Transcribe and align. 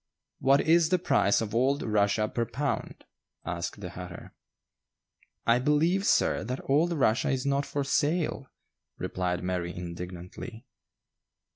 "What 0.39 0.61
is 0.61 0.89
the 0.89 0.97
price 0.97 1.41
of 1.41 1.53
old 1.53 1.83
Russia 1.83 2.27
per 2.27 2.43
pound?" 2.47 3.05
asked 3.45 3.81
the 3.81 3.91
hatter. 3.91 4.33
"I 5.45 5.59
believe, 5.59 6.07
sir, 6.07 6.43
that 6.43 6.67
old 6.67 6.91
Rushia 6.91 7.29
is 7.31 7.45
not 7.45 7.67
for 7.67 7.83
sale," 7.83 8.47
replied 8.97 9.43
Mary 9.43 9.75
indignantly. 9.75 10.65